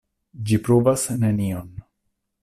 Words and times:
Ĝi 0.51 0.57
pruvas 0.67 1.03
nenion. 1.25 1.69